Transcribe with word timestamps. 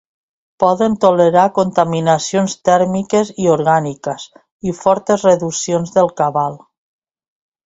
Poden 0.61 0.93
tolerar 1.03 1.43
contaminacions 1.57 2.55
tèrmiques 2.69 3.31
i 3.45 3.51
orgàniques, 3.57 4.27
i 4.71 4.75
fortes 4.81 5.27
reduccions 5.31 5.95
del 5.99 6.11
cabal. 6.23 6.59